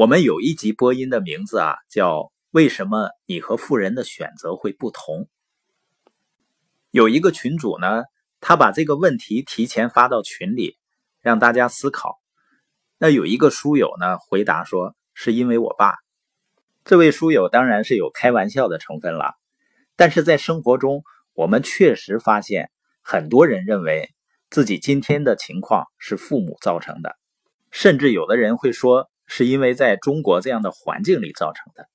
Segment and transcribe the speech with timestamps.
[0.00, 5.28] 我们有一集播音的名字啊，叫“为什么你和富人的选择会不同”。
[6.90, 8.04] 有一个群主呢，
[8.40, 10.78] 他把这个问题提前发到群里，
[11.20, 12.18] 让大家思考。
[12.96, 15.92] 那有一个书友呢，回答说是因为我爸。
[16.82, 19.34] 这位书友当然是有开玩笑的成分了，
[19.96, 21.02] 但是在生活中，
[21.34, 22.70] 我们确实发现
[23.02, 24.08] 很多人认为
[24.48, 27.18] 自己今天的情况是父母造成的，
[27.70, 29.09] 甚至有的人会说。
[29.32, 31.88] 是因为在中国这样的环境里造成的。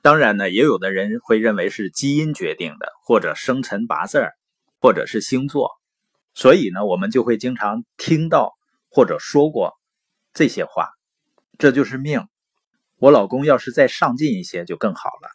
[0.00, 4.32] 当然呢，也有的人会认为是基因决定的，或者生辰八字儿
[4.80, 5.70] 或者是星座。
[6.32, 8.54] 所以呢，我们就会经常听到
[8.88, 9.74] 或者说过
[10.32, 10.88] 这些话
[11.58, 12.26] ：“这就是命。”
[12.96, 15.28] 我老公要是再上进一些就更好了，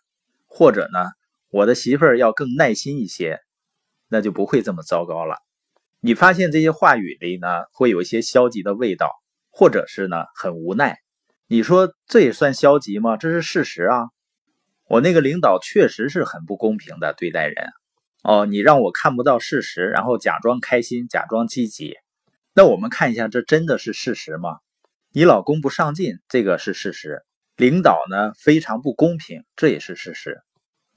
[0.47, 1.09] 或者呢，
[1.51, 3.39] 我的媳妇儿要更耐心一些，
[4.07, 5.37] 那就不会这么糟糕了。
[5.99, 9.11] 你发现这些话语里呢，会有一些消极的味道，
[9.51, 10.97] 或者是呢，很无奈。
[11.51, 13.17] 你说这也算消极吗？
[13.17, 14.09] 这是事实啊！
[14.87, 17.71] 我那个领导确实是很不公平的对待人。
[18.21, 21.95] 哦，你让我看不到事实，然后假装开心，假装积极。
[22.53, 24.59] 那我们看一下，这真的是事实吗？
[25.11, 27.23] 你老公不上进，这个是事实；
[27.55, 30.33] 领导呢非常不公平，这也是事实；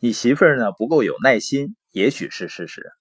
[0.01, 2.93] 你媳妇儿呢不够有耐心，也许是事实。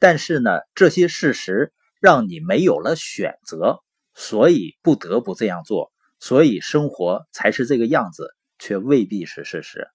[0.00, 3.78] 但是呢，这些事实让你没有了选择，
[4.12, 5.92] 所以不得不这样做。
[6.18, 9.88] 所以生活才是这个样子，却未必是事实，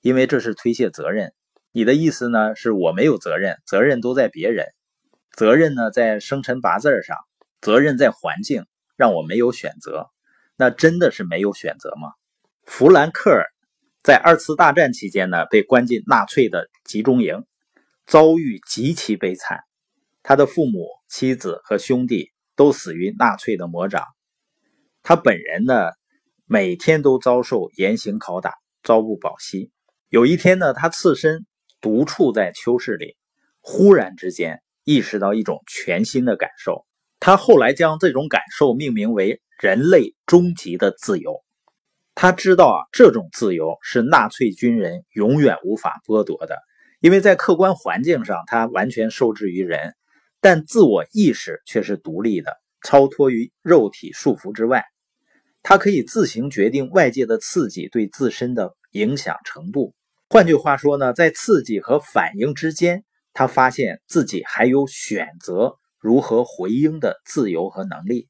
[0.00, 1.32] 因为这是推卸责任。
[1.70, 2.56] 你的意思呢？
[2.56, 4.66] 是我没有责任，责任都在别人，
[5.36, 7.16] 责任呢在生辰八字上，
[7.60, 8.64] 责任在环境，
[8.96, 10.08] 让我没有选择。
[10.56, 12.10] 那真的是没有选择吗？
[12.64, 13.46] 弗兰克尔
[14.02, 17.44] 在二次大战期间呢，被关进纳粹的集中营，
[18.06, 19.60] 遭遇极其悲惨，
[20.22, 24.04] 他的父母、妻子和兄弟都死于纳粹的魔掌。
[25.08, 25.92] 他本人呢，
[26.44, 29.70] 每天都遭受严刑拷打，朝不保夕。
[30.10, 31.46] 有一天呢，他侧身
[31.80, 33.16] 独处在秋室里，
[33.62, 36.84] 忽然之间意识到一种全新的感受。
[37.20, 41.42] 他后来将这种感受命名为“人类终极的自由”。
[42.14, 46.58] 他知道啊，这种自由是纳粹军人永远无法剥夺的，
[47.00, 49.94] 因为在客观环境上他完全受制于人，
[50.42, 54.84] 但自我意识却是独立的，超脱于肉体束缚之外。
[55.68, 59.94] 他可以自行决定外界的刺激对自身的影响程度。
[60.30, 68.28] 换句话说呢，在刺激和反应之间，他发现自己还有选择如何回应的自由和能力。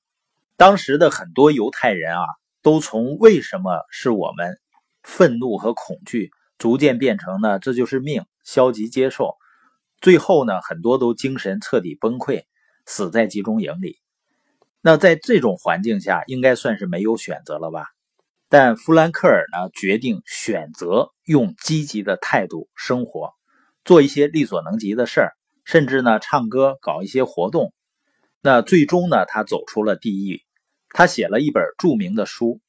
[0.56, 2.24] 当时的很多犹太人啊，
[2.60, 4.58] 都从为什么是我们
[5.04, 9.36] 愤怒和恐惧，逐渐变成呢这就是命，消极接受，
[10.00, 12.42] 最后呢很多都精神彻底崩溃，
[12.84, 13.98] 死在集中营里。
[14.80, 17.86] 那在这种环境下，应该算是没有选择了吧？
[18.48, 23.32] 但弗兰克尔呢，决定选择用积极的态度生活，
[23.84, 25.32] 做一些力所能及的事儿，
[25.64, 27.74] 甚至呢，唱歌，搞一些活动。
[28.40, 30.42] 那最终呢，他走出了地狱。
[30.90, 32.60] 他写了一本著名的书，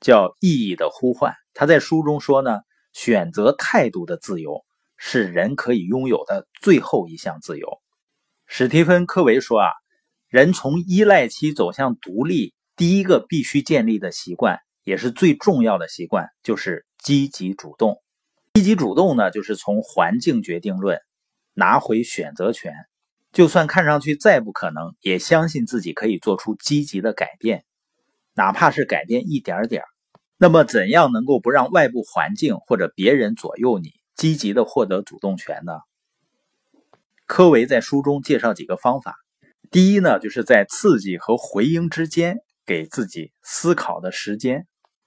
[0.00, 1.32] 叫《意义的呼唤》。
[1.52, 2.60] 他在书中说呢，
[2.92, 4.64] 选择态度的自由
[4.96, 7.68] 是人可以拥有的最后一项自由。
[8.46, 9.68] 史蒂芬·科维说啊。
[10.28, 18.02] 人从依赖期走向独立，第一个必须建立的习惯，也是最重要的习惯，就是积极主动。
[18.54, 20.98] 积极主动呢，就是从环境决定论
[21.54, 22.74] 拿回选择权。
[23.32, 27.64] 就算看上去再不可能，也相信自己可以做出积极的改变，
[28.34, 29.84] 哪怕是改变一点点。
[30.38, 35.72] 那么，怎样能够不让外部环境或者别人左右你，积极的获得主动权呢？
[37.26, 39.16] 科维在书中介绍几个方法。
[39.70, 44.66] 第一呢，就是在刺激和回应之间给自己思考的时间。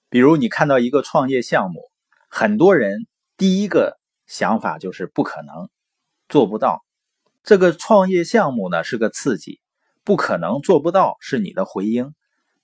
[0.10, 1.82] 比如你看到一个创业项目，
[2.30, 5.70] 很多人第一个想法就是不可能，
[6.28, 6.84] 做不到。
[7.44, 9.60] 这个创业项目呢是个刺激，
[10.04, 12.14] 不可能做不到是你的回应。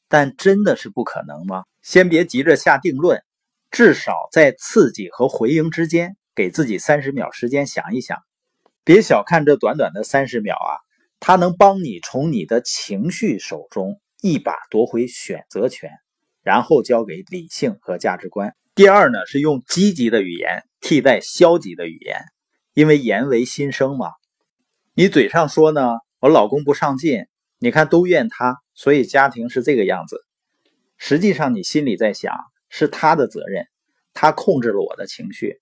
[0.08, 1.64] 但真的是不可能吗？
[1.82, 3.24] 先别急着下定论，
[3.72, 8.20] 至少在刺激和回应之间给自己三十秒时间想一想。
[8.84, 10.72] 别小看这短短的三十秒啊！
[11.20, 15.90] 它能帮你从你的情绪手中一把夺回选择权，
[16.44, 18.56] 然后交给理性和价值观。
[18.76, 22.20] 第二呢，是用积极的语言替代消极的语言，
[22.74, 24.10] 因为言为心声嘛。
[24.94, 27.26] 你嘴上说呢，我老公不上进，
[27.58, 30.26] 你看都怨他，所以家庭是这个样子。
[30.98, 32.36] 实际上你心里在想，
[32.70, 33.66] 是他的责任，
[34.14, 35.62] 他控制了我的情绪，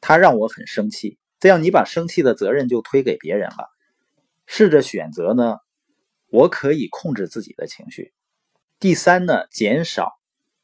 [0.00, 1.18] 他让我很生气。
[1.38, 3.68] 这样你把生气的责任就推给别人了。
[4.46, 5.58] 试着选择呢，
[6.28, 8.12] 我可以控制自己的情绪。
[8.78, 10.12] 第三呢，减少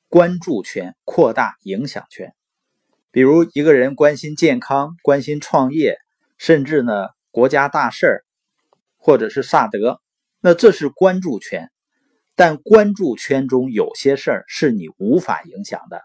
[0.08, 2.34] 关注圈扩大影响圈。
[3.10, 5.98] 比如一个人关心健康、关心创业，
[6.38, 8.24] 甚至呢国家大事儿，
[8.96, 10.00] 或者是萨德，
[10.40, 11.70] 那这是关注圈。
[12.34, 16.00] 但关注圈中有些事儿是你无法影响的，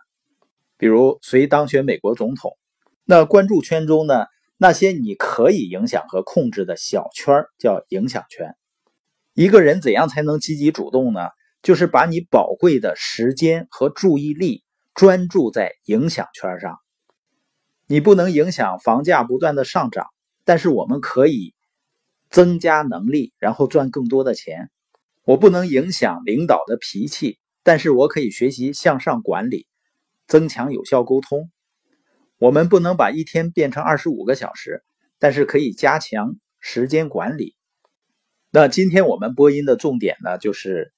[0.78, 2.58] 比如谁当选美国总统。
[3.06, 4.26] 那关注圈中呢，
[4.58, 8.56] 那些你可以影响和控制的小圈叫影响圈。
[9.34, 11.22] 一个人怎样才能积极主动呢？
[11.64, 14.64] 就是把你宝贵的时间和注意力
[14.94, 16.80] 专注在影响圈上。
[17.88, 20.08] 你不能影响房价不断的上涨，
[20.46, 21.54] 但是我们可以
[22.30, 24.70] 增加能力，然后赚更多的钱。
[25.24, 29.68] 我不能影响领导的脾气，但是我可以学习向上管理，
[30.28, 31.52] 增强有效沟通。
[32.40, 34.84] 我们不能把一天变成二十五个小时，
[35.18, 37.56] 但是可以加强时间管理。
[38.52, 40.94] 那今天我们播音的重点呢，就是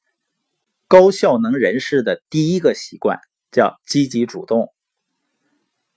[0.87, 3.19] 高效能人士的第一个习惯，
[3.51, 4.73] 叫积极主动。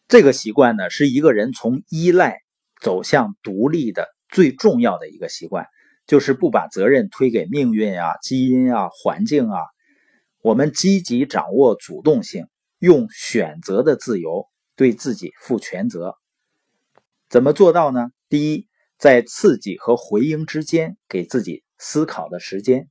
[0.07, 2.39] 这个习惯呢，是一个人从依赖
[2.81, 5.67] 走向独立的最重要的一个习惯，
[6.07, 9.59] 就是不把责任推给命运啊、基因啊、环境啊。
[10.41, 12.47] 我们积极掌握主动性，
[12.79, 14.47] 用选择的自由
[14.77, 16.17] 对自己负全责。
[17.29, 18.11] 怎么做到呢？
[18.29, 22.85] 第一，在刺激和回应之间给自己思考的时间；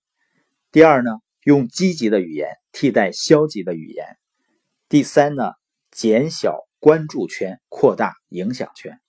[0.71, 1.11] 第二呢，
[1.43, 4.05] 用积极的语言替代消极的语言；
[4.89, 5.51] 第三呢，
[5.91, 6.67] 减小。
[6.83, 8.99] 关注圈扩大影响圈。